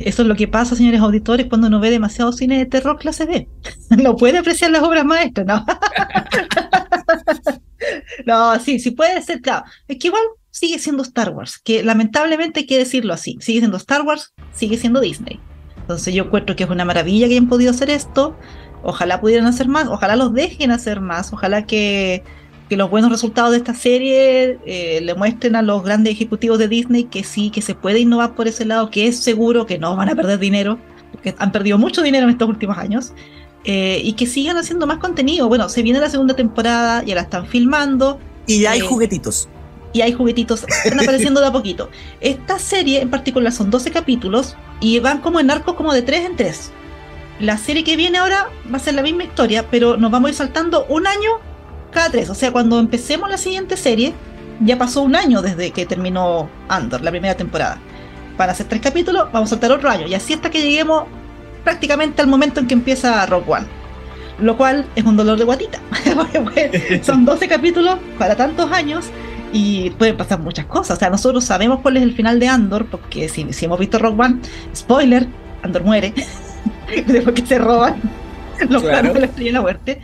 [0.00, 3.26] Eso es lo que pasa, señores auditores, cuando uno ve demasiado cine de terror clase
[3.26, 3.48] B.
[3.90, 5.64] No puede apreciar las obras maestras, ¿no?
[8.26, 9.64] no, sí, sí puede ser, claro.
[9.88, 13.36] Es que igual sigue siendo Star Wars, que lamentablemente hay que decirlo así.
[13.40, 15.38] Sigue siendo Star Wars, sigue siendo Disney.
[15.76, 18.36] Entonces yo encuentro que es una maravilla que hayan podido hacer esto.
[18.82, 22.22] Ojalá pudieran hacer más, ojalá los dejen hacer más, ojalá que
[22.70, 26.68] que los buenos resultados de esta serie eh, le muestren a los grandes ejecutivos de
[26.68, 29.96] Disney que sí, que se puede innovar por ese lado, que es seguro que no
[29.96, 30.78] van a perder dinero,
[31.10, 33.12] porque han perdido mucho dinero en estos últimos años,
[33.64, 35.48] eh, y que sigan haciendo más contenido.
[35.48, 38.20] Bueno, se viene la segunda temporada, ya la están filmando.
[38.46, 39.48] Y ya hay eh, juguetitos.
[39.92, 41.90] Y hay juguetitos, están apareciendo de a poquito.
[42.20, 46.24] Esta serie en particular son 12 capítulos y van como en arcos como de 3
[46.24, 46.70] en 3.
[47.40, 50.30] La serie que viene ahora va a ser la misma historia, pero nos vamos a
[50.30, 51.49] ir saltando un año
[51.90, 52.30] cada tres.
[52.30, 54.14] O sea, cuando empecemos la siguiente serie,
[54.60, 57.78] ya pasó un año desde que terminó Andor, la primera temporada.
[58.36, 60.06] Para hacer tres capítulos, vamos a saltar otro año.
[60.06, 61.04] Y así hasta que lleguemos
[61.64, 63.66] prácticamente al momento en que empieza Rock One.
[64.38, 65.78] Lo cual es un dolor de guatita.
[67.02, 69.06] Son 12 capítulos para tantos años
[69.52, 70.96] y pueden pasar muchas cosas.
[70.96, 74.18] O sea, nosotros sabemos cuál es el final de Andor, porque si, hemos visto Rock
[74.18, 74.36] One,
[74.74, 75.26] spoiler,
[75.62, 76.14] Andor muere.
[77.06, 78.00] Después que se roban
[78.68, 80.02] los planos de la estrella de la muerte.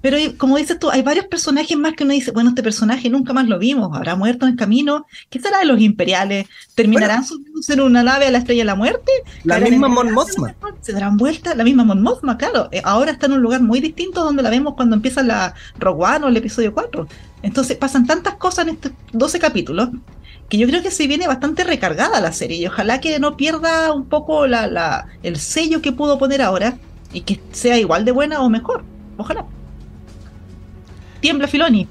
[0.00, 3.32] Pero como dices tú, hay varios personajes más que uno dice, bueno, este personaje nunca
[3.32, 5.06] más lo vimos, habrá muerto en el camino.
[5.28, 6.46] ¿Qué será de los imperiales?
[6.74, 9.10] ¿Terminarán subiéndose en una nave a la estrella de la muerte?
[9.44, 10.54] La misma Mon Mothma.
[10.80, 11.54] ¿Se darán vuelta?
[11.54, 12.68] La misma Mon Mothma, claro.
[12.72, 16.04] Eh, ahora está en un lugar muy distinto donde la vemos cuando empieza la Rogue
[16.04, 17.06] One o el episodio 4.
[17.42, 19.90] Entonces pasan tantas cosas en estos 12 capítulos
[20.48, 23.92] que yo creo que se viene bastante recargada la serie y ojalá que no pierda
[23.92, 26.76] un poco la, la, el sello que pudo poner ahora
[27.12, 28.82] y que sea igual de buena o mejor.
[29.16, 29.46] Ojalá
[31.20, 31.86] tiembla Filoni.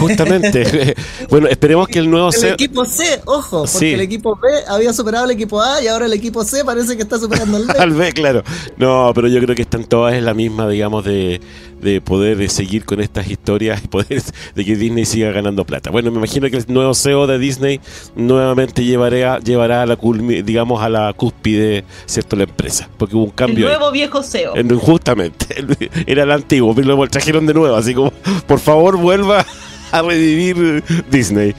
[0.00, 0.94] justamente.
[1.30, 5.24] bueno, esperemos que el nuevo El equipo C, ojo, porque el equipo B había superado
[5.24, 7.72] al equipo A y ahora el equipo C parece que está superando al B.
[7.78, 8.42] al B, claro.
[8.76, 11.40] No, pero yo creo que están todas en la misma, digamos, de,
[11.82, 14.22] de poder seguir con estas historias y poder
[14.54, 15.90] de que Disney siga ganando plata.
[15.90, 17.80] Bueno, me imagino que el nuevo CEO de Disney
[18.16, 19.98] nuevamente llevará, llevará a la
[20.44, 22.36] digamos a la cúspide, ¿cierto?
[22.36, 23.66] la empresa, porque hubo un cambio.
[23.66, 24.54] El nuevo viejo CEO.
[24.78, 25.46] justamente,
[26.06, 28.12] era el antiguo, pero lo trajeron de nuevo, así como,
[28.46, 29.44] por favor, vuelva
[29.90, 31.54] a revivir Disney.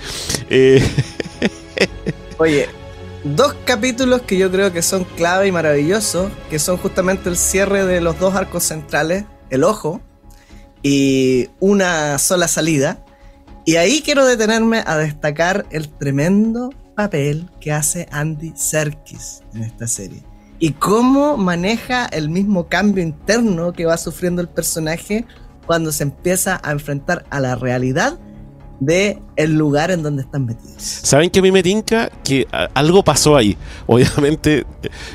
[0.50, 0.84] Eh,
[2.38, 2.68] Oye,
[3.24, 7.86] dos capítulos que yo creo que son clave y maravillosos, que son justamente el cierre
[7.86, 10.02] de los dos arcos centrales, el ojo,
[10.84, 13.04] y una sola salida.
[13.66, 19.88] Y ahí quiero detenerme a destacar el tremendo papel que hace Andy Serkis en esta
[19.88, 20.22] serie.
[20.60, 25.26] Y cómo maneja el mismo cambio interno que va sufriendo el personaje
[25.66, 28.20] cuando se empieza a enfrentar a la realidad
[28.80, 30.82] de el lugar en donde están metidos.
[30.82, 32.10] ¿Saben que a mí me tinca?
[32.24, 33.58] Que algo pasó ahí.
[33.88, 34.66] Obviamente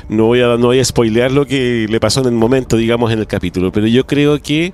[0.07, 3.11] no voy, a, no voy a spoilear lo que le pasó en el momento, digamos,
[3.11, 4.73] en el capítulo, pero yo creo que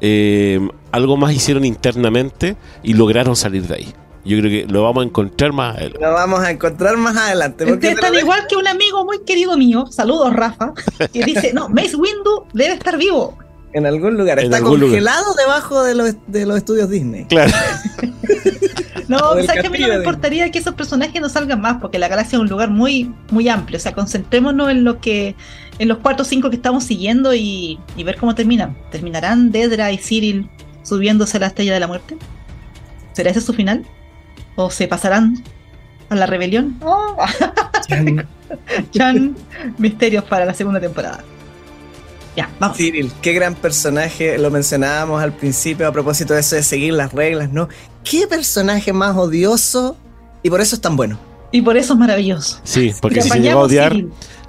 [0.00, 0.60] eh,
[0.92, 3.94] algo más hicieron internamente y lograron salir de ahí.
[4.24, 6.00] Yo creo que lo vamos a encontrar más adelante.
[6.00, 7.64] Lo vamos a encontrar más adelante.
[7.64, 10.74] porque Ustedes lo están igual que un amigo muy querido mío, saludos Rafa,
[11.12, 13.38] que dice, no, Mace Windu debe estar vivo.
[13.72, 14.38] En algún lugar.
[14.38, 14.88] En Está algún lugar.
[14.90, 17.24] congelado debajo de los, de los estudios Disney.
[17.26, 17.52] Claro.
[19.08, 21.62] No, O sabes que a mí no me de- importaría que esos personajes no salgan
[21.62, 23.78] más, porque la galaxia es un lugar muy, muy amplio.
[23.78, 25.34] O sea, concentrémonos en lo que,
[25.78, 28.76] en los cuatro o cinco que estamos siguiendo y, y ver cómo terminan.
[28.90, 30.50] ¿Terminarán Dedra y Cyril
[30.82, 32.18] subiéndose a la estrella de la muerte?
[33.14, 33.86] ¿Será ese su final?
[34.56, 35.42] ¿O se pasarán
[36.10, 36.76] a la rebelión?
[36.82, 37.16] Oh,
[38.92, 39.36] Chan,
[39.78, 41.24] misterios para la segunda temporada.
[42.38, 42.76] Ya, vamos.
[42.76, 47.12] Cyril, qué gran personaje, lo mencionábamos al principio a propósito de eso de seguir las
[47.12, 47.68] reglas, ¿no?
[48.04, 49.96] Qué personaje más odioso
[50.44, 51.18] y por eso es tan bueno.
[51.50, 52.60] Y por eso es maravilloso.
[52.62, 53.96] Sí, porque si se llegó a odiar,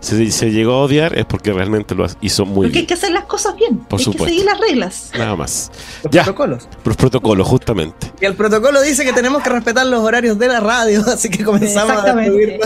[0.01, 2.85] si se llegó a odiar es porque realmente lo hizo muy Porque hay bien.
[2.87, 3.77] que hacer las cosas bien.
[3.79, 4.25] Por hay supuesto.
[4.25, 5.09] que seguir las reglas.
[5.17, 5.71] Nada más.
[6.03, 6.23] Los Ya.
[6.25, 6.67] protocolos.
[6.83, 8.11] Los protocolos, justamente.
[8.21, 11.43] Y el protocolo dice que tenemos que respetar los horarios de la radio, así que
[11.43, 12.59] comenzamos a Exactamente.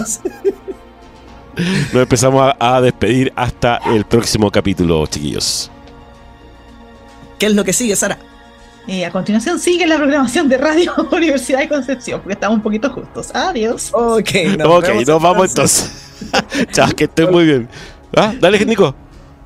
[1.55, 5.69] Nos empezamos a, a despedir hasta el próximo capítulo, chiquillos.
[7.37, 8.17] ¿Qué es lo que sigue, Sara?
[8.87, 12.89] Eh, a continuación sigue la programación de Radio Universidad de Concepción, porque estamos un poquito
[12.89, 13.33] justos.
[13.33, 13.89] Adiós.
[13.93, 14.29] Ok,
[14.65, 15.91] ok, nos vamos entonces.
[16.71, 17.69] Chao, que estén muy bien.
[18.15, 18.93] Ah, dale, Nico.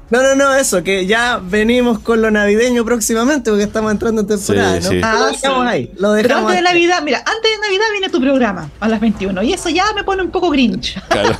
[0.10, 4.28] No, no, no, eso, que ya venimos con lo navideño próximamente porque estamos entrando en
[4.28, 4.90] temporada, Sí, ¿no?
[4.92, 4.96] sí.
[5.00, 5.68] Lo Ah, dejamos sí.
[5.70, 6.62] ahí, lo Pero dejamos antes de.
[6.62, 10.04] Navidad, mira, antes de Navidad viene tu programa a las 21 y eso ya me
[10.06, 10.98] pone un poco grinch.
[11.10, 11.38] Claro.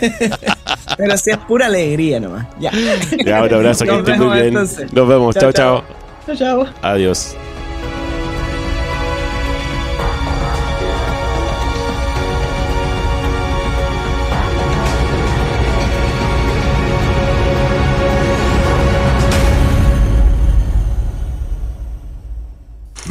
[0.96, 2.46] Pero si es pura alegría nomás.
[2.58, 2.72] Ya.
[3.24, 4.46] Ya, un abrazo, que estén muy bien.
[4.48, 4.92] entonces.
[4.92, 5.34] Nos vemos.
[5.36, 5.84] Chao, Chao,
[6.26, 6.36] chao.
[6.36, 6.66] Chao.
[6.82, 7.36] Adiós.